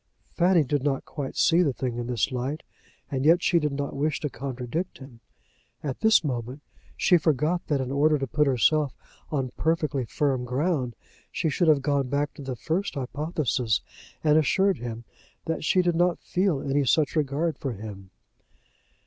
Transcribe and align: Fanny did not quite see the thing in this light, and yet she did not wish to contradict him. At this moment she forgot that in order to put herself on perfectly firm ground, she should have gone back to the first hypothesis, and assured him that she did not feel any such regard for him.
Fanny 0.31 0.63
did 0.63 0.81
not 0.81 1.05
quite 1.05 1.37
see 1.37 1.61
the 1.61 1.73
thing 1.73 1.95
in 1.99 2.07
this 2.07 2.31
light, 2.31 2.63
and 3.11 3.23
yet 3.23 3.43
she 3.43 3.59
did 3.59 3.71
not 3.71 3.95
wish 3.95 4.19
to 4.21 4.31
contradict 4.31 4.97
him. 4.97 5.19
At 5.83 5.99
this 5.99 6.23
moment 6.23 6.63
she 6.97 7.17
forgot 7.19 7.67
that 7.67 7.79
in 7.81 7.91
order 7.91 8.17
to 8.17 8.25
put 8.25 8.47
herself 8.47 8.95
on 9.29 9.51
perfectly 9.57 10.05
firm 10.05 10.43
ground, 10.43 10.95
she 11.31 11.49
should 11.49 11.67
have 11.67 11.83
gone 11.83 12.09
back 12.09 12.33
to 12.33 12.41
the 12.41 12.55
first 12.55 12.95
hypothesis, 12.95 13.81
and 14.23 14.39
assured 14.39 14.79
him 14.79 15.03
that 15.45 15.63
she 15.63 15.83
did 15.83 15.93
not 15.93 16.19
feel 16.23 16.61
any 16.63 16.83
such 16.83 17.15
regard 17.15 17.59
for 17.59 17.73
him. 17.73 18.09